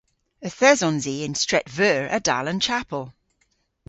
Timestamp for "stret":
1.41-1.67